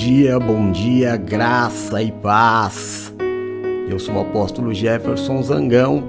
[0.00, 3.12] dia, bom dia, graça e paz.
[3.86, 6.02] Eu sou o apóstolo Jefferson Zangão.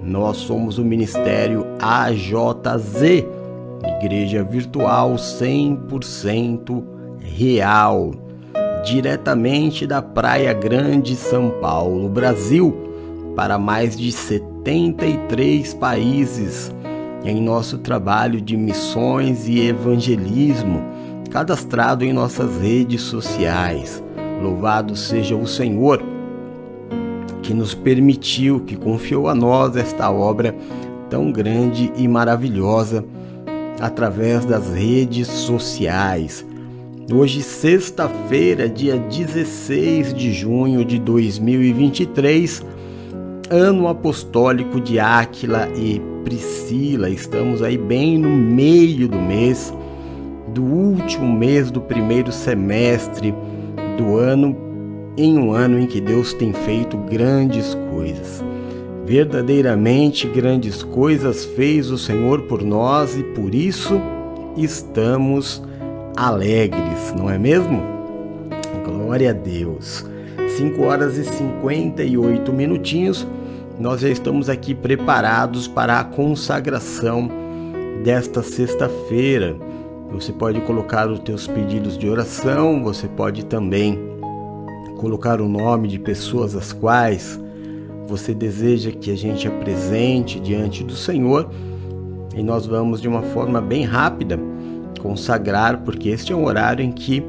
[0.00, 3.26] Nós somos o ministério AJZ,
[4.00, 6.84] Igreja Virtual 100%
[7.18, 8.12] Real,
[8.84, 12.72] diretamente da Praia Grande, São Paulo, Brasil,
[13.34, 16.72] para mais de 73 países
[17.24, 20.93] em nosso trabalho de missões e evangelismo
[21.34, 24.00] cadastrado em nossas redes sociais.
[24.40, 26.00] Louvado seja o Senhor
[27.42, 30.54] que nos permitiu, que confiou a nós esta obra
[31.10, 33.04] tão grande e maravilhosa
[33.80, 36.46] através das redes sociais.
[37.12, 42.64] Hoje, sexta-feira, dia 16 de junho de 2023,
[43.50, 47.10] ano apostólico de Áquila e Priscila.
[47.10, 49.74] Estamos aí bem no meio do mês
[50.54, 53.34] do último mês do primeiro semestre
[53.98, 54.56] do ano,
[55.16, 58.42] em um ano em que Deus tem feito grandes coisas.
[59.04, 64.00] Verdadeiramente grandes coisas fez o Senhor por nós e por isso
[64.56, 65.60] estamos
[66.16, 67.82] alegres, não é mesmo?
[68.84, 70.06] Glória a Deus.
[70.56, 73.26] 5 horas e 58 minutinhos,
[73.78, 77.28] nós já estamos aqui preparados para a consagração
[78.04, 79.56] desta sexta-feira
[80.10, 83.98] você pode colocar os teus pedidos de oração, você pode também
[84.98, 87.40] colocar o nome de pessoas às quais
[88.06, 91.50] você deseja que a gente apresente diante do Senhor.
[92.36, 94.38] E nós vamos de uma forma bem rápida
[95.00, 97.22] consagrar, porque este é um horário em que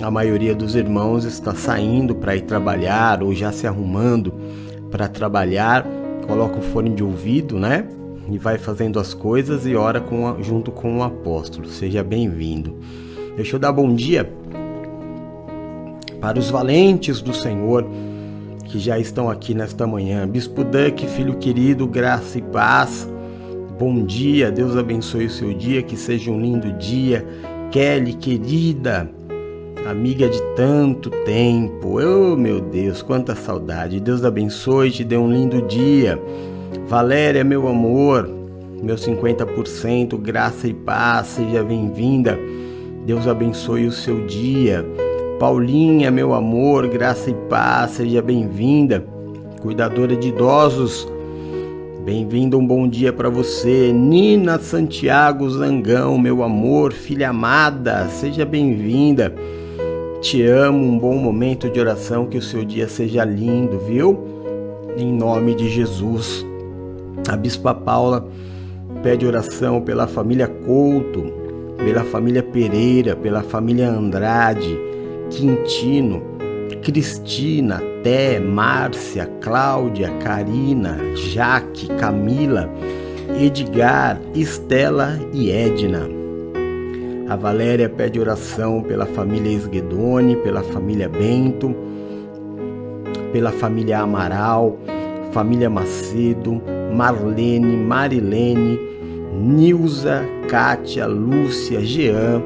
[0.00, 4.32] a maioria dos irmãos está saindo para ir trabalhar ou já se arrumando
[4.90, 5.84] para trabalhar,
[6.26, 7.88] coloca o fone de ouvido, né?
[8.30, 11.68] E vai fazendo as coisas e ora com a, junto com o apóstolo.
[11.68, 12.76] Seja bem-vindo.
[13.36, 14.30] Deixa eu dar bom dia
[16.20, 17.86] para os valentes do Senhor
[18.64, 20.28] que já estão aqui nesta manhã.
[20.28, 23.08] Bispo Duck, filho querido, graça e paz.
[23.78, 27.24] Bom dia, Deus abençoe o seu dia, que seja um lindo dia.
[27.70, 29.08] Kelly, querida,
[29.88, 31.98] amiga de tanto tempo.
[32.00, 34.00] Oh, meu Deus, quanta saudade.
[34.00, 36.20] Deus abençoe, te dê um lindo dia.
[36.86, 38.28] Valéria, meu amor,
[38.82, 42.38] meu 50%, graça e paz, seja bem-vinda.
[43.04, 44.84] Deus abençoe o seu dia.
[45.38, 49.04] Paulinha, meu amor, graça e paz, seja bem-vinda.
[49.60, 51.06] Cuidadora de idosos,
[52.04, 53.92] bem-vinda, um bom dia para você.
[53.92, 59.34] Nina Santiago Zangão, meu amor, filha amada, seja bem-vinda.
[60.20, 64.18] Te amo, um bom momento de oração, que o seu dia seja lindo, viu?
[64.96, 66.47] Em nome de Jesus.
[67.28, 68.26] A Bispa Paula
[69.02, 71.30] pede oração pela família Couto,
[71.76, 74.74] pela família Pereira, pela família Andrade,
[75.30, 76.22] Quintino,
[76.82, 82.70] Cristina, Té, Márcia, Cláudia, Karina, Jaque, Camila,
[83.38, 86.08] Edgar, Estela e Edna.
[87.28, 91.76] A Valéria pede oração pela família Esguedone, pela família Bento,
[93.34, 94.78] pela família Amaral,
[95.30, 96.62] família Macedo,
[96.94, 98.78] Marlene, Marilene,
[99.34, 102.42] Nilza, Kátia, Lúcia, Jean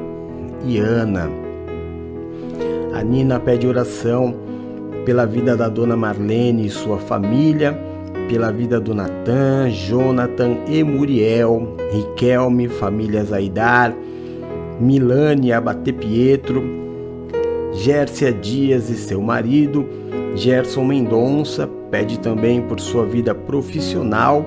[0.65, 1.29] e Ana.
[2.93, 4.35] A Nina pede oração
[5.05, 7.77] pela vida da dona Marlene e sua família,
[8.29, 13.93] pela vida do Natan, Jonathan e Muriel, Riquelme, família Zaidar,
[14.79, 16.63] Milane Abate Pietro,
[17.73, 19.87] Gércia Dias e seu marido,
[20.35, 24.45] Gerson Mendonça, pede também por sua vida profissional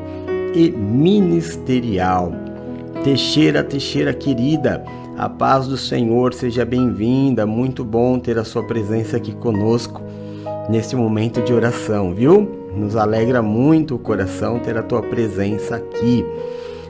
[0.54, 2.32] e ministerial.
[3.04, 4.84] Teixeira, Teixeira querida,
[5.16, 7.46] a paz do Senhor seja bem-vinda.
[7.46, 10.02] Muito bom ter a sua presença aqui conosco
[10.68, 12.50] nesse momento de oração, viu?
[12.74, 16.24] Nos alegra muito o coração ter a tua presença aqui.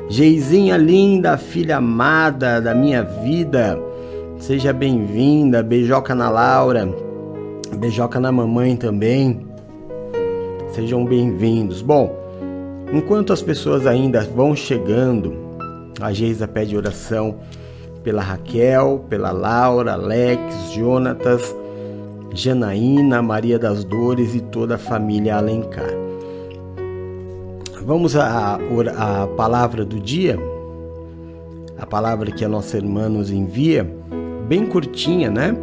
[0.09, 3.79] Geizinha linda, filha amada da minha vida,
[4.39, 5.63] seja bem-vinda.
[5.63, 6.89] Beijoca na Laura,
[7.75, 9.47] beijoca na mamãe também.
[10.71, 11.83] Sejam bem-vindos.
[11.83, 12.15] Bom,
[12.93, 15.35] enquanto as pessoas ainda vão chegando,
[16.01, 17.37] a Geisa pede oração
[18.03, 21.55] pela Raquel, pela Laura, Alex, Jonatas,
[22.33, 25.91] Janaína, Maria das Dores e toda a família Alencar.
[27.83, 28.59] Vamos à,
[28.97, 30.39] à palavra do dia,
[31.79, 33.89] a palavra que a nossa irmã nos envia,
[34.49, 35.57] bem curtinha, né?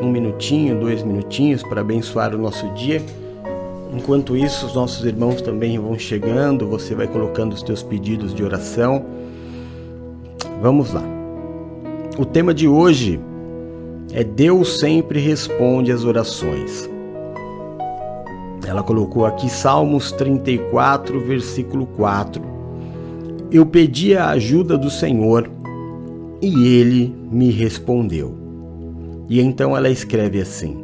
[0.00, 3.02] Um minutinho, dois minutinhos para abençoar o nosso dia.
[3.92, 8.44] Enquanto isso, os nossos irmãos também vão chegando, você vai colocando os teus pedidos de
[8.44, 9.04] oração.
[10.62, 11.02] Vamos lá.
[12.18, 13.18] O tema de hoje
[14.12, 16.88] é Deus sempre responde às orações.
[18.66, 22.42] Ela colocou aqui Salmos 34, versículo 4.
[23.50, 25.50] Eu pedi a ajuda do Senhor
[26.42, 28.47] e ele me respondeu.
[29.28, 30.76] E então ela escreve assim: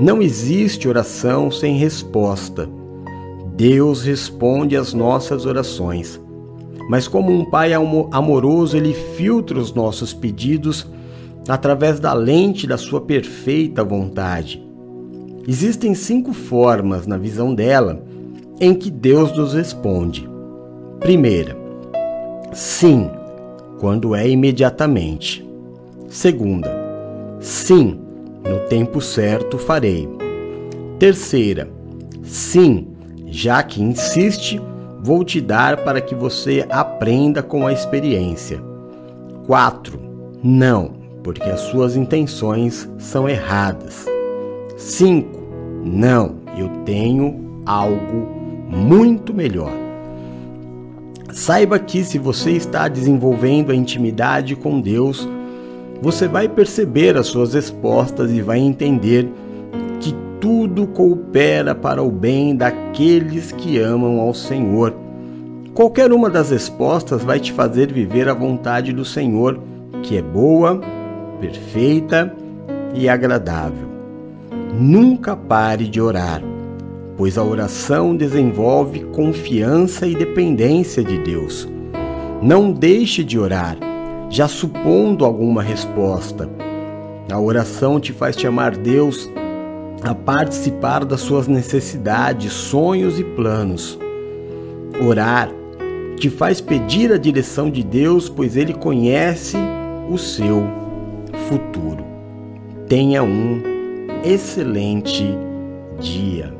[0.00, 2.68] Não existe oração sem resposta.
[3.56, 6.20] Deus responde às nossas orações.
[6.88, 10.86] Mas, como um pai amoroso, ele filtra os nossos pedidos
[11.48, 14.62] através da lente da sua perfeita vontade.
[15.46, 18.04] Existem cinco formas, na visão dela,
[18.60, 20.28] em que Deus nos responde.
[21.00, 21.56] Primeira,
[22.52, 23.10] sim,
[23.78, 25.46] quando é imediatamente.
[26.08, 26.83] Segunda,
[27.44, 28.00] sim,
[28.42, 30.08] no tempo certo farei.
[30.98, 31.68] Terceira,
[32.22, 32.88] sim,
[33.26, 34.60] já que insiste,
[35.02, 38.62] vou te dar para que você aprenda com a experiência.
[39.46, 40.00] 4.
[40.42, 40.92] Não,
[41.22, 44.06] porque as suas intenções são erradas.
[44.78, 45.38] 5.
[45.84, 48.26] Não, eu tenho algo
[48.68, 49.72] muito melhor.
[51.30, 55.28] Saiba que se você está desenvolvendo a intimidade com Deus,
[56.04, 59.26] você vai perceber as suas respostas e vai entender
[60.00, 64.94] que tudo coopera para o bem daqueles que amam ao Senhor.
[65.72, 69.58] Qualquer uma das respostas vai te fazer viver a vontade do Senhor,
[70.02, 70.78] que é boa,
[71.40, 72.36] perfeita
[72.94, 73.88] e agradável.
[74.78, 76.42] Nunca pare de orar
[77.16, 81.68] pois a oração desenvolve confiança e dependência de Deus.
[82.42, 83.78] Não deixe de orar,
[84.28, 86.48] já supondo alguma resposta.
[87.30, 89.30] A oração te faz chamar Deus
[90.02, 93.98] a participar das suas necessidades, sonhos e planos.
[95.06, 95.50] Orar
[96.16, 99.56] te faz pedir a direção de Deus, pois Ele conhece
[100.08, 100.62] o seu
[101.48, 102.04] futuro.
[102.88, 103.62] Tenha um
[104.24, 105.36] excelente
[105.98, 106.54] dia.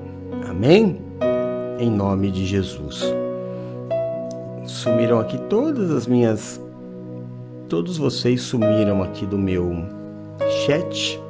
[0.49, 0.99] Amém?
[1.78, 3.05] Em nome de Jesus.
[4.67, 6.63] Sumiram aqui todas as minhas.
[7.75, 9.75] Todos vocês sumiram aqui do meu
[10.65, 11.21] chat.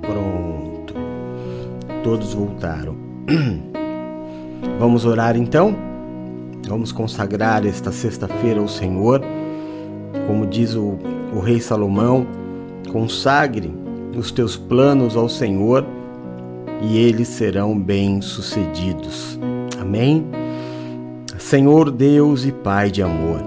[0.00, 0.94] Pronto.
[2.02, 2.96] Todos voltaram.
[4.80, 5.76] Vamos orar então?
[6.66, 9.20] Vamos consagrar esta sexta-feira ao Senhor.
[10.26, 10.96] Como diz o,
[11.36, 12.26] o rei Salomão,
[12.90, 13.70] consagre
[14.16, 15.84] os teus planos ao Senhor
[16.80, 19.38] e eles serão bem-sucedidos.
[19.78, 20.24] Amém?
[21.52, 23.42] Senhor Deus e Pai de amor,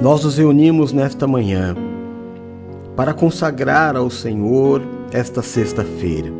[0.00, 1.74] nós nos reunimos nesta manhã
[2.94, 4.80] para consagrar ao Senhor
[5.10, 6.30] esta sexta-feira,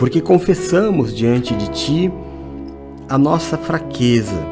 [0.00, 2.12] porque confessamos diante de Ti
[3.08, 4.44] a nossa fraqueza,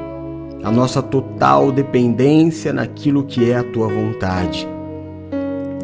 [0.62, 4.64] a nossa total dependência naquilo que é a Tua vontade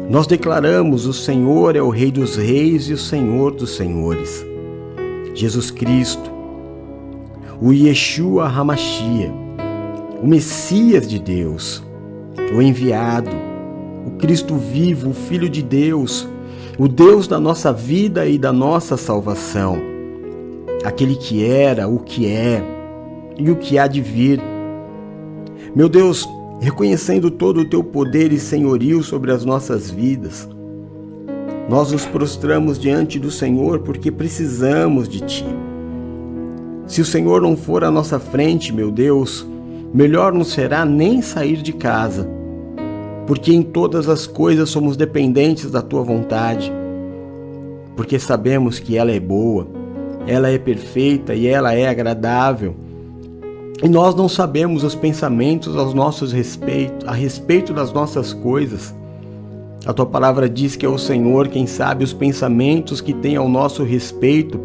[0.09, 4.45] nós declaramos: o Senhor é o Rei dos Reis e o Senhor dos Senhores.
[5.33, 6.36] Jesus Cristo,
[7.61, 9.33] o Yeshua Hamashia,
[10.21, 11.83] o Messias de Deus,
[12.55, 13.31] o enviado,
[14.05, 16.27] o Cristo vivo, o Filho de Deus,
[16.77, 19.77] o Deus da nossa vida e da nossa salvação,
[20.83, 22.61] aquele que era, o que é
[23.37, 24.39] e o que há de vir.
[25.75, 26.27] Meu Deus,
[26.61, 30.47] reconhecendo todo o teu poder e senhorio sobre as nossas vidas.
[31.67, 35.45] Nós nos prostramos diante do Senhor porque precisamos de ti.
[36.87, 39.45] Se o Senhor não for à nossa frente, meu Deus,
[39.93, 42.27] melhor não será nem sair de casa,
[43.25, 46.71] porque em todas as coisas somos dependentes da tua vontade,
[47.95, 49.67] porque sabemos que ela é boa,
[50.25, 52.87] ela é perfeita e ela é agradável
[53.81, 58.93] e nós não sabemos os pensamentos aos nossos respeito, a respeito das nossas coisas.
[59.85, 63.47] A tua palavra diz que é o Senhor quem sabe os pensamentos que tem ao
[63.47, 64.59] nosso respeito,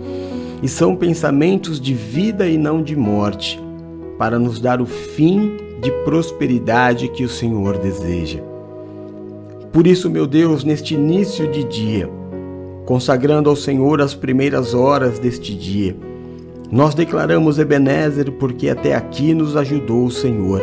[0.63, 3.61] e são pensamentos de vida e não de morte,
[4.17, 8.41] para nos dar o fim de prosperidade que o Senhor deseja.
[9.73, 12.09] Por isso, meu Deus, neste início de dia,
[12.87, 15.97] consagrando ao Senhor as primeiras horas deste dia,
[16.71, 20.63] nós declaramos Ebenezer porque até aqui nos ajudou o Senhor.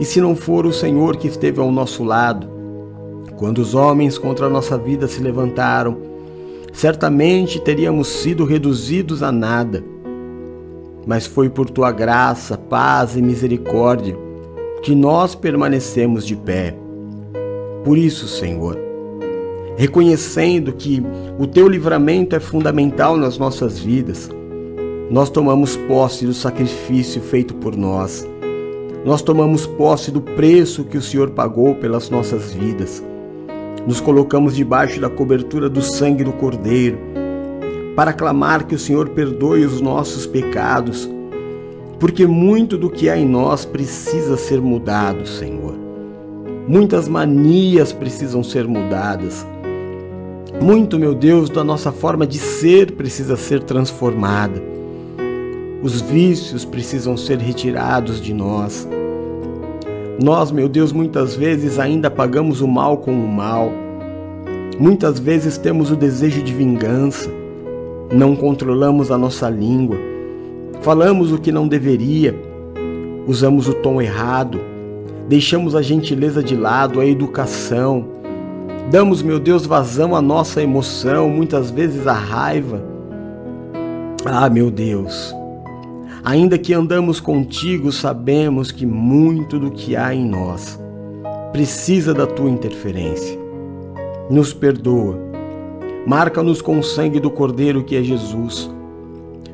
[0.00, 2.48] E se não for o Senhor que esteve ao nosso lado,
[3.36, 6.07] quando os homens contra a nossa vida se levantaram,
[6.72, 9.82] certamente teríamos sido reduzidos a nada.
[11.06, 14.16] Mas foi por tua graça, paz e misericórdia
[14.82, 16.74] que nós permanecemos de pé.
[17.84, 18.78] Por isso, Senhor,
[19.76, 21.02] reconhecendo que
[21.38, 24.30] o teu livramento é fundamental nas nossas vidas,
[25.10, 28.28] nós tomamos posse do sacrifício feito por nós.
[29.04, 33.02] Nós tomamos posse do preço que o Senhor pagou pelas nossas vidas.
[33.88, 36.98] Nos colocamos debaixo da cobertura do sangue do Cordeiro
[37.96, 41.08] para clamar que o Senhor perdoe os nossos pecados,
[41.98, 45.74] porque muito do que há em nós precisa ser mudado, Senhor.
[46.68, 49.46] Muitas manias precisam ser mudadas.
[50.60, 54.62] Muito, meu Deus, da nossa forma de ser precisa ser transformada.
[55.82, 58.86] Os vícios precisam ser retirados de nós.
[60.20, 63.70] Nós, meu Deus, muitas vezes ainda pagamos o mal com o mal.
[64.76, 67.30] Muitas vezes temos o desejo de vingança.
[68.12, 69.96] Não controlamos a nossa língua.
[70.80, 72.34] Falamos o que não deveria.
[73.28, 74.60] Usamos o tom errado.
[75.28, 78.04] Deixamos a gentileza de lado, a educação.
[78.90, 82.82] Damos, meu Deus, vazão à nossa emoção, muitas vezes à raiva.
[84.24, 85.34] Ah, meu Deus,
[86.24, 90.78] Ainda que andamos contigo, sabemos que muito do que há em nós
[91.52, 93.38] precisa da tua interferência.
[94.30, 95.18] Nos perdoa.
[96.06, 98.70] Marca-nos com o sangue do Cordeiro que é Jesus.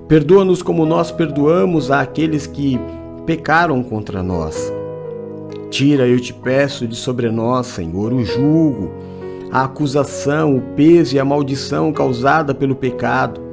[0.09, 2.79] Perdoa-nos como nós perdoamos àqueles que
[3.27, 4.73] pecaram contra nós.
[5.71, 8.91] Tira, eu te peço, de sobre nós, Senhor, o julgo,
[9.51, 13.44] a acusação, o peso e a maldição causada pelo pecado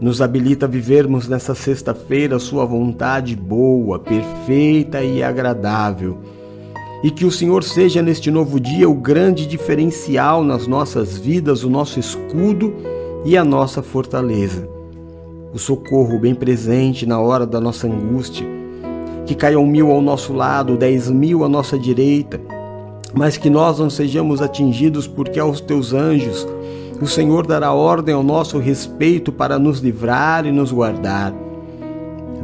[0.00, 6.18] nos habilita a vivermos nessa sexta-feira Sua vontade boa, perfeita e agradável.
[7.02, 11.70] E que o Senhor seja neste novo dia o grande diferencial nas nossas vidas, o
[11.70, 12.74] nosso escudo
[13.24, 14.68] e a nossa fortaleza.
[15.52, 18.46] O socorro bem presente na hora da nossa angústia.
[19.26, 22.40] Que caiam mil ao nosso lado, dez mil à nossa direita,
[23.14, 26.46] mas que nós não sejamos atingidos porque aos teus anjos
[27.00, 31.32] o Senhor dará ordem ao nosso respeito para nos livrar e nos guardar.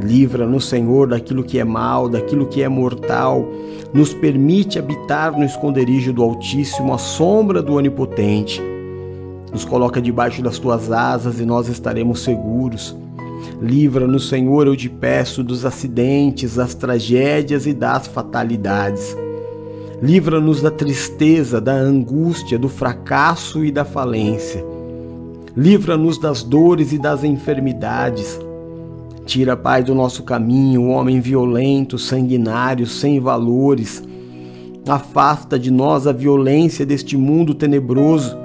[0.01, 3.45] Livra-nos, Senhor, daquilo que é mal, daquilo que é mortal.
[3.93, 8.61] Nos permite habitar no esconderijo do Altíssimo, à sombra do Onipotente.
[9.51, 12.95] Nos coloca debaixo das tuas asas e nós estaremos seguros.
[13.61, 19.15] Livra-nos, Senhor, eu te peço, dos acidentes, das tragédias e das fatalidades.
[20.01, 24.63] Livra-nos da tristeza, da angústia, do fracasso e da falência.
[25.55, 28.37] Livra-nos das dores e das enfermidades.
[29.25, 34.03] Tira, Pai, do nosso caminho o homem violento, sanguinário, sem valores.
[34.85, 38.37] Afasta de nós a violência deste mundo tenebroso.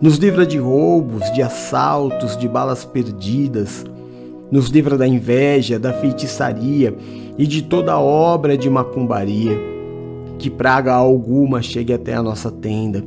[0.00, 3.86] Nos livra de roubos, de assaltos, de balas perdidas.
[4.50, 6.94] Nos livra da inveja, da feitiçaria
[7.38, 9.71] e de toda obra de macumbaria
[10.42, 13.04] que praga alguma chegue até a nossa tenda.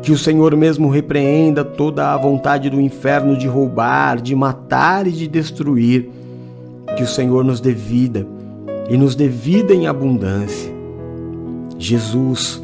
[0.00, 5.10] Que o Senhor mesmo repreenda toda a vontade do inferno de roubar, de matar e
[5.10, 6.08] de destruir.
[6.96, 8.24] Que o Senhor nos dê vida
[8.88, 10.72] e nos dê vida em abundância.
[11.80, 12.62] Jesus,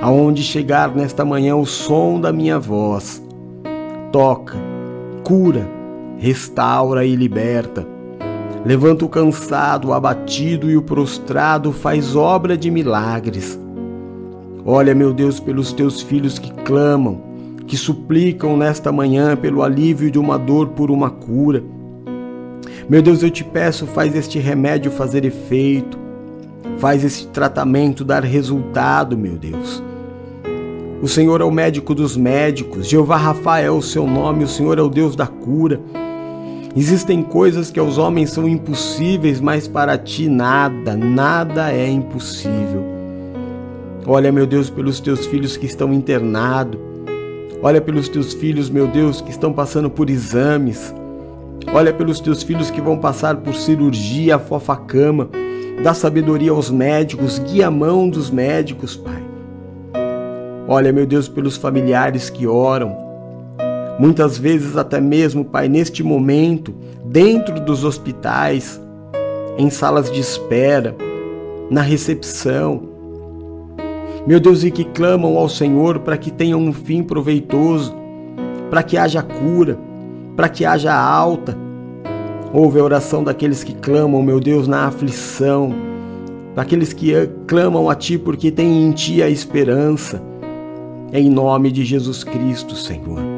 [0.00, 3.22] aonde chegar nesta manhã o som da minha voz,
[4.10, 4.56] toca,
[5.22, 5.68] cura,
[6.16, 7.86] restaura e liberta
[8.64, 13.58] Levanta o cansado, o abatido e o prostrado, faz obra de milagres.
[14.64, 17.22] Olha, meu Deus, pelos teus filhos que clamam,
[17.66, 21.62] que suplicam nesta manhã pelo alívio de uma dor por uma cura.
[22.88, 25.98] Meu Deus, eu te peço, faz este remédio fazer efeito,
[26.78, 29.82] faz este tratamento dar resultado, meu Deus.
[31.00, 34.78] O Senhor é o médico dos médicos, Jeová Rafael é o seu nome, o Senhor
[34.78, 35.80] é o Deus da cura.
[36.78, 42.84] Existem coisas que aos homens são impossíveis, mas para ti nada, nada é impossível.
[44.06, 46.78] Olha, meu Deus, pelos teus filhos que estão internados.
[47.60, 50.94] Olha pelos teus filhos, meu Deus, que estão passando por exames.
[51.74, 55.28] Olha pelos teus filhos que vão passar por cirurgia, fofa-cama.
[55.82, 59.20] Dá sabedoria aos médicos, guia a mão dos médicos, Pai.
[60.68, 63.07] Olha, meu Deus, pelos familiares que oram,
[63.98, 66.72] Muitas vezes, até mesmo, Pai, neste momento,
[67.04, 68.80] dentro dos hospitais,
[69.58, 70.96] em salas de espera,
[71.68, 72.82] na recepção.
[74.24, 77.92] Meu Deus, e que clamam ao Senhor para que tenham um fim proveitoso,
[78.70, 79.76] para que haja cura,
[80.36, 81.58] para que haja alta.
[82.52, 85.74] Ouve a oração daqueles que clamam, meu Deus, na aflição,
[86.54, 87.12] daqueles que
[87.48, 90.22] clamam a Ti porque têm em Ti a esperança.
[91.12, 93.37] Em nome de Jesus Cristo, Senhor.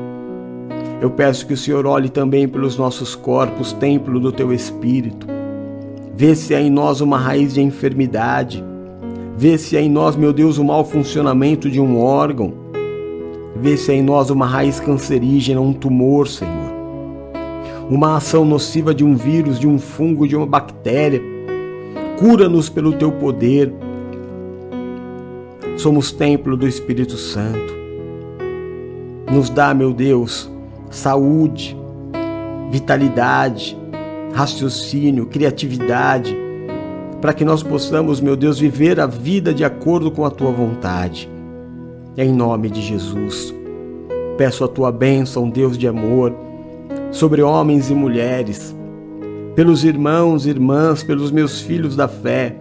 [1.00, 5.26] Eu peço que o Senhor olhe também pelos nossos corpos, templo do teu Espírito.
[6.14, 8.62] Vê se há em nós uma raiz de enfermidade.
[9.35, 12.52] Vê se há em nós, meu Deus, o mau funcionamento de um órgão.
[13.57, 16.71] Vê se há em nós uma raiz cancerígena, um tumor, Senhor.
[17.88, 21.23] Uma ação nociva de um vírus, de um fungo, de uma bactéria.
[22.19, 23.73] Cura-nos pelo teu poder.
[25.78, 27.75] Somos templo do Espírito Santo.
[29.33, 30.50] Nos dá, meu Deus,
[30.90, 31.76] saúde,
[32.70, 33.78] vitalidade,
[34.35, 36.37] raciocínio, criatividade,
[37.20, 41.30] para que nós possamos, meu Deus, viver a vida de acordo com a tua vontade.
[42.16, 43.54] Em nome de Jesus.
[44.37, 46.35] Peço a tua bênção, Deus de amor,
[47.11, 48.75] sobre homens e mulheres,
[49.54, 52.56] pelos irmãos e irmãs, pelos meus filhos da fé,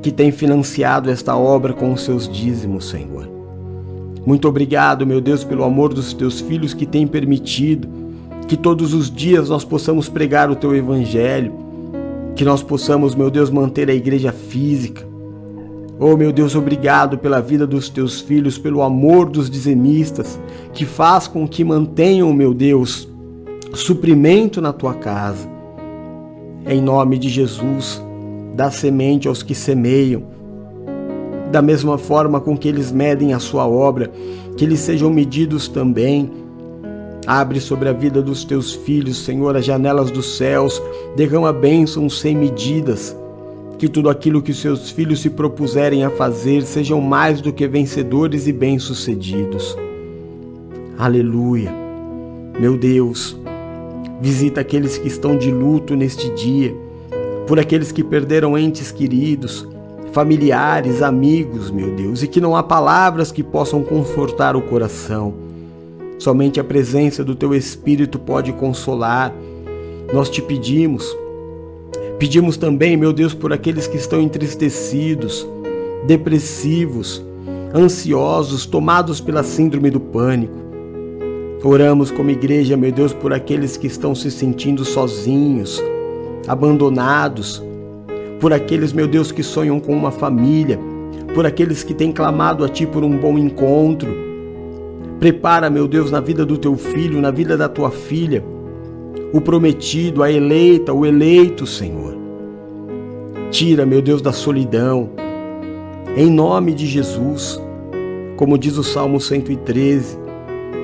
[0.00, 3.31] que têm financiado esta obra com os seus dízimos, Senhor.
[4.24, 7.88] Muito obrigado, meu Deus, pelo amor dos teus filhos que têm permitido
[8.46, 11.52] que todos os dias nós possamos pregar o teu evangelho,
[12.36, 15.06] que nós possamos, meu Deus, manter a igreja física.
[15.98, 20.38] Oh, meu Deus, obrigado pela vida dos teus filhos, pelo amor dos dizemistas,
[20.72, 23.08] que faz com que mantenham, meu Deus,
[23.72, 25.48] suprimento na tua casa.
[26.66, 28.02] Em nome de Jesus,
[28.54, 30.24] dá semente aos que semeiam,
[31.52, 34.10] da mesma forma com que eles medem a sua obra,
[34.56, 36.32] que eles sejam medidos também.
[37.26, 40.82] Abre sobre a vida dos teus filhos, Senhor, as janelas dos céus,
[41.14, 43.14] derrama bênçãos sem medidas.
[43.78, 48.46] Que tudo aquilo que seus filhos se propuserem a fazer sejam mais do que vencedores
[48.46, 49.76] e bem-sucedidos.
[50.98, 51.70] Aleluia.
[52.58, 53.36] Meu Deus,
[54.20, 56.74] visita aqueles que estão de luto neste dia,
[57.46, 59.68] por aqueles que perderam entes queridos,
[60.12, 65.34] familiares, amigos, meu Deus, e que não há palavras que possam confortar o coração.
[66.18, 69.34] Somente a presença do Teu Espírito pode consolar.
[70.12, 71.16] Nós te pedimos.
[72.18, 75.46] Pedimos também, meu Deus, por aqueles que estão entristecidos,
[76.06, 77.24] depressivos,
[77.74, 80.62] ansiosos, tomados pela síndrome do pânico.
[81.64, 85.82] Oramos como igreja, meu Deus, por aqueles que estão se sentindo sozinhos,
[86.46, 87.62] abandonados,
[88.42, 90.76] por aqueles, meu Deus, que sonham com uma família,
[91.32, 94.12] por aqueles que têm clamado a Ti por um bom encontro.
[95.20, 98.42] Prepara, meu Deus, na vida do teu filho, na vida da tua filha,
[99.32, 102.16] o prometido, a eleita, o eleito, Senhor.
[103.52, 105.10] Tira, meu Deus, da solidão,
[106.16, 107.62] em nome de Jesus,
[108.36, 110.18] como diz o Salmo 113.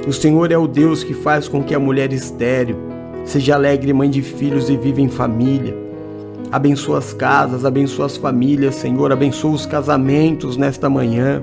[0.06, 2.76] O Senhor é o Deus que faz com que a mulher estéril
[3.24, 5.87] seja alegre mãe de filhos e viva em família.
[6.50, 11.42] Abençoa as casas, abençoa as famílias, Senhor, abençoa os casamentos nesta manhã.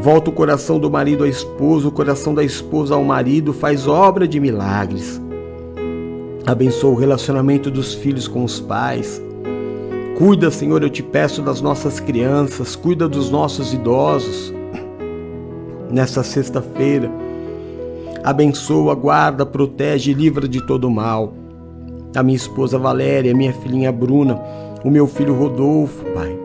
[0.00, 4.28] Volta o coração do marido à esposa, o coração da esposa ao marido, faz obra
[4.28, 5.20] de milagres.
[6.46, 9.20] Abençoa o relacionamento dos filhos com os pais.
[10.16, 14.54] Cuida, Senhor, eu te peço das nossas crianças, cuida dos nossos idosos.
[15.90, 17.10] Nesta sexta-feira,
[18.22, 21.39] abençoa, guarda, protege e livra de todo mal
[22.14, 24.40] a minha esposa Valéria, a minha filhinha Bruna,
[24.84, 26.36] o meu filho Rodolfo, Pai.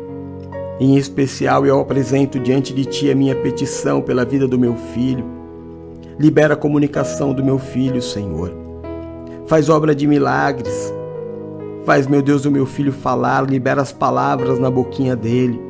[0.80, 5.26] Em especial, eu apresento diante de Ti a minha petição pela vida do meu filho.
[6.20, 8.52] Libera a comunicação do meu filho, Senhor.
[9.48, 10.94] Faz obra de milagres.
[11.86, 15.62] Faz, meu Deus, o meu filho falar, libera as palavras na boquinha dele.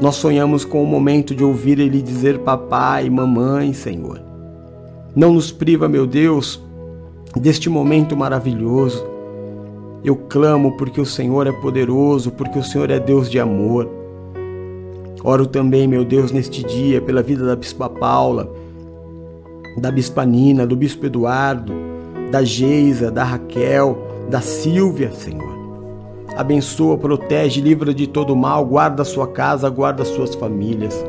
[0.00, 4.22] Nós sonhamos com o momento de ouvir ele dizer papai, mamãe, Senhor.
[5.14, 6.62] Não nos priva, meu Deus,
[7.36, 9.04] deste momento maravilhoso.
[10.04, 13.88] Eu clamo porque o Senhor é poderoso, porque o Senhor é Deus de amor.
[15.24, 18.50] Oro também, meu Deus, neste dia pela vida da Bispa Paula,
[19.80, 21.72] da Bispa Nina, do Bispo Eduardo,
[22.30, 23.98] da Geisa, da Raquel,
[24.30, 25.48] da Silvia, Senhor.
[26.36, 31.04] Abençoa, protege, livra de todo mal, guarda sua casa, guarda as suas famílias.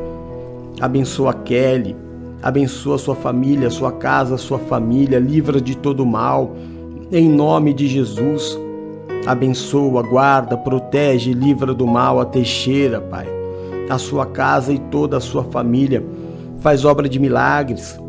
[0.80, 1.94] Abençoa Kelly,
[2.42, 6.56] Abençoa sua família, sua casa, sua família, livra de todo mal.
[7.12, 8.58] Em nome de Jesus.
[9.26, 13.26] Abençoa, guarda, protege, livra do mal a Teixeira, Pai.
[13.90, 16.02] A sua casa e toda a sua família.
[16.60, 18.00] Faz obra de milagres.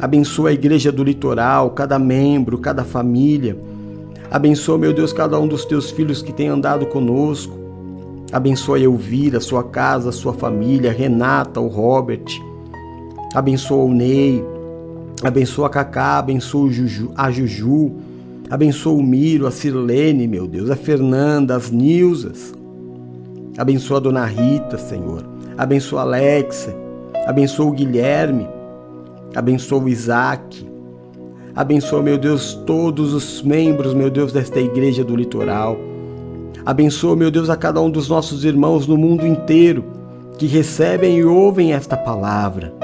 [0.00, 3.58] Abençoa a igreja do litoral, cada membro, cada família.
[4.30, 7.58] Abençoa, meu Deus, cada um dos teus filhos que tem andado conosco.
[8.32, 12.24] Abençoa a Elvira, sua casa, sua família, Renata, o Robert
[13.34, 14.44] abençoa o Ney,
[15.22, 16.70] abençoa a Cacá, abençoa
[17.16, 17.92] a Juju,
[18.48, 22.54] abençoa o Miro, a Sirlene, meu Deus, a Fernanda, as Nilzas,
[23.58, 25.24] abençoa a Dona Rita, Senhor,
[25.58, 26.74] abençoa a Alexa,
[27.26, 28.46] abençoa o Guilherme,
[29.34, 30.64] abençoa o Isaac,
[31.56, 35.76] abençoa, meu Deus, todos os membros, meu Deus, desta igreja do litoral,
[36.64, 39.84] abençoa, meu Deus, a cada um dos nossos irmãos no mundo inteiro
[40.38, 42.83] que recebem e ouvem esta palavra.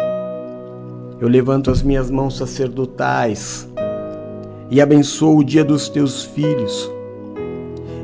[1.21, 3.69] Eu levanto as minhas mãos sacerdotais
[4.71, 6.91] e abençoo o dia dos teus filhos.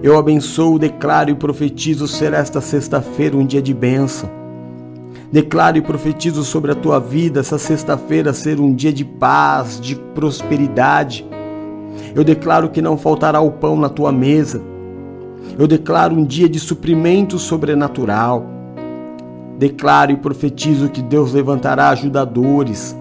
[0.03, 4.29] Eu abençoo, declaro e profetizo ser esta sexta-feira um dia de bênção.
[5.33, 9.97] Declaro e profetizo sobre a tua vida essa sexta-feira ser um dia de paz, de
[9.97, 11.27] prosperidade.
[12.15, 14.61] Eu declaro que não faltará o pão na tua mesa.
[15.59, 18.45] Eu declaro um dia de suprimento sobrenatural.
[19.59, 22.95] Declaro e profetizo que Deus levantará ajudadores.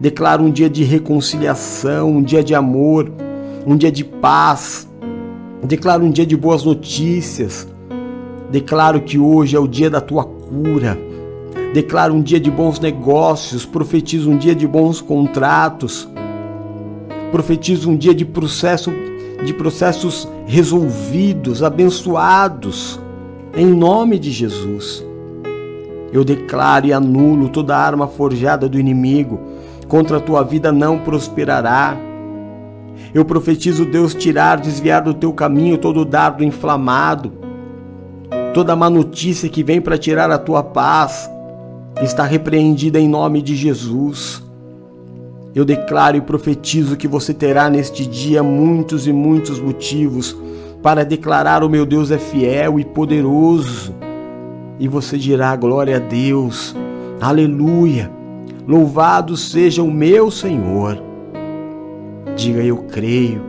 [0.00, 3.10] Declaro um dia de reconciliação, um dia de amor,
[3.66, 4.88] um dia de paz.
[5.62, 7.66] Declaro um dia de boas notícias.
[8.50, 10.98] Declaro que hoje é o dia da tua cura.
[11.72, 13.64] Declaro um dia de bons negócios.
[13.64, 16.08] Profetizo um dia de bons contratos.
[17.32, 18.92] Profetizo um dia de processo
[19.44, 22.98] de processos resolvidos, abençoados,
[23.54, 25.04] em nome de Jesus.
[26.12, 29.40] Eu declaro e anulo toda arma forjada do inimigo,
[29.94, 31.96] contra a tua vida não prosperará.
[33.14, 37.32] Eu profetizo Deus tirar, desviar do teu caminho todo dardo inflamado,
[38.52, 41.30] toda má notícia que vem para tirar a tua paz,
[42.02, 44.42] está repreendida em nome de Jesus.
[45.54, 50.36] Eu declaro e profetizo que você terá neste dia muitos e muitos motivos
[50.82, 53.94] para declarar: O meu Deus é fiel e poderoso.
[54.76, 56.74] E você dirá: Glória a Deus,
[57.20, 58.10] aleluia,
[58.66, 61.02] louvado seja o meu Senhor.
[62.36, 63.42] Diga: Eu creio,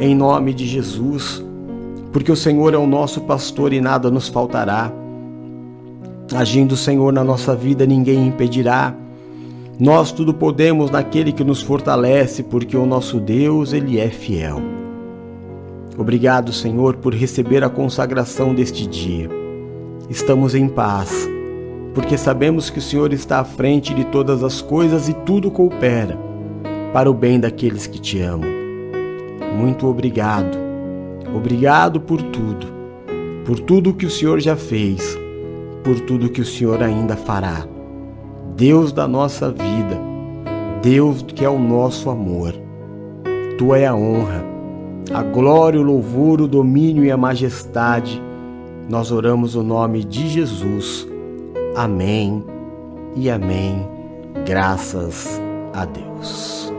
[0.00, 1.44] em nome de Jesus,
[2.12, 4.92] porque o Senhor é o nosso pastor e nada nos faltará.
[6.34, 8.94] Agindo o Senhor na nossa vida, ninguém impedirá.
[9.78, 14.62] Nós tudo podemos naquele que nos fortalece, porque o nosso Deus, ele é fiel.
[15.98, 19.28] Obrigado, Senhor, por receber a consagração deste dia.
[20.08, 21.28] Estamos em paz,
[21.94, 26.18] porque sabemos que o Senhor está à frente de todas as coisas e tudo coopera
[26.92, 28.50] para o bem daqueles que te amam.
[29.56, 30.58] Muito obrigado.
[31.34, 32.66] Obrigado por tudo.
[33.44, 35.16] Por tudo que o Senhor já fez,
[35.84, 37.64] por tudo que o Senhor ainda fará.
[38.56, 40.00] Deus da nossa vida,
[40.82, 42.54] Deus que é o nosso amor.
[43.56, 44.44] Tu é a honra,
[45.12, 48.20] a glória, o louvor, o domínio e a majestade.
[48.88, 51.13] Nós oramos o nome de Jesus.
[51.74, 52.44] Amém
[53.16, 53.88] e amém.
[54.46, 55.40] Graças
[55.72, 56.72] a Deus.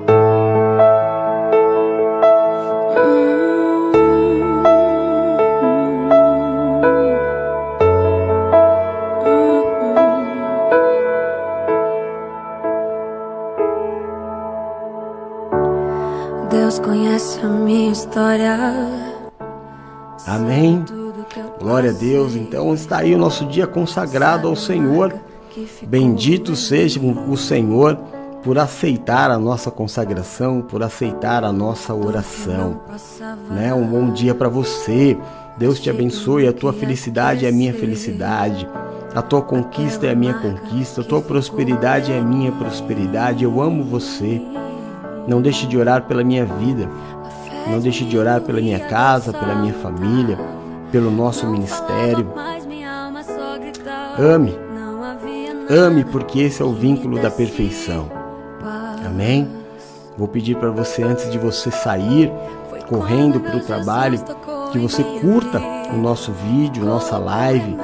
[16.50, 18.55] Deus conhece a minha história.
[21.86, 22.36] Glória a Deus.
[22.36, 25.14] Então está aí o nosso dia consagrado ao Senhor.
[25.84, 27.96] Bendito seja o Senhor
[28.44, 32.82] por aceitar a nossa consagração, por aceitar a nossa oração.
[33.50, 33.74] Né?
[33.74, 35.18] Um bom dia para você.
[35.58, 36.48] Deus te abençoe.
[36.48, 38.68] A tua felicidade é a minha felicidade.
[39.14, 41.02] A tua conquista é a minha conquista.
[41.02, 43.44] A tua prosperidade é a minha prosperidade.
[43.44, 44.42] Eu amo você.
[45.28, 46.90] Não deixe de orar pela minha vida.
[47.68, 50.38] Não deixe de orar pela minha casa, pela minha família,
[50.96, 52.32] pelo nosso ministério.
[54.18, 54.58] Ame.
[55.70, 58.10] Ame, porque esse é o vínculo da perfeição.
[59.06, 59.46] Amém?
[60.18, 62.32] Vou pedir para você, antes de você sair
[62.88, 64.24] correndo para o trabalho,
[64.72, 65.62] que você curta
[65.94, 67.76] o nosso vídeo, nossa live,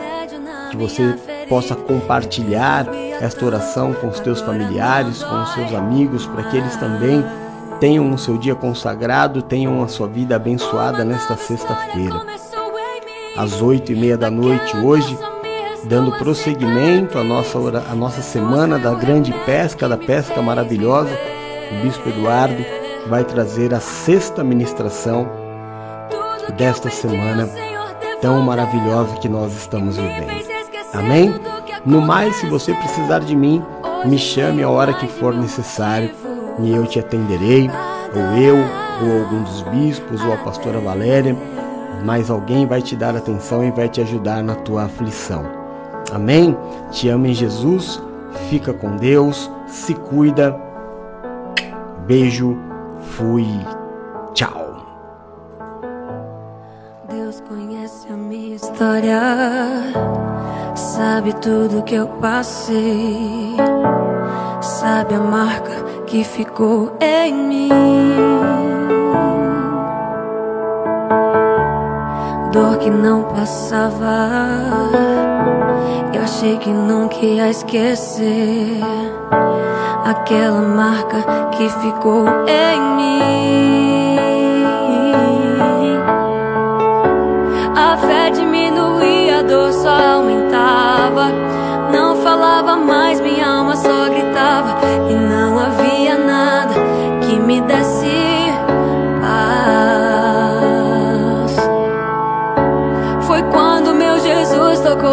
[0.69, 1.13] que você
[1.49, 2.87] possa compartilhar
[3.19, 7.25] esta oração com os teus familiares, com os seus amigos, para que eles também
[7.81, 12.50] tenham o seu dia consagrado, tenham a sua vida abençoada nesta sexta-feira.
[13.35, 15.17] Às oito e meia da noite hoje,
[15.85, 17.57] dando prosseguimento à nossa,
[17.89, 21.11] à nossa semana da grande pesca, da pesca maravilhosa,
[21.71, 22.63] o Bispo Eduardo
[23.07, 25.27] vai trazer a sexta ministração
[26.57, 27.49] desta semana
[28.21, 30.45] tão maravilhosa que nós estamos vivendo.
[30.93, 31.33] Amém?
[31.85, 33.63] No mais, se você precisar de mim,
[34.05, 36.11] me chame a hora que for necessário
[36.59, 37.71] e eu te atenderei,
[38.13, 41.35] ou eu, ou algum dos bispos, ou a pastora Valéria,
[42.03, 45.45] mas alguém vai te dar atenção e vai te ajudar na tua aflição.
[46.11, 46.57] Amém?
[46.91, 48.01] Te amo em Jesus,
[48.49, 50.59] fica com Deus, se cuida.
[52.05, 52.57] Beijo,
[52.99, 53.47] fui,
[54.33, 54.85] tchau.
[57.09, 59.21] Deus conhece a minha história
[60.75, 63.55] sabe tudo que eu passei,
[64.61, 68.80] sabe a marca que ficou em mim.
[72.51, 74.29] Dor que não passava,
[76.13, 78.81] eu achei que nunca ia esquecer
[80.03, 84.10] aquela marca que ficou em mim.